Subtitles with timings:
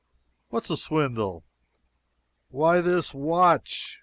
[0.49, 1.45] "What's a swindle?"
[2.49, 3.99] "Why, this watch.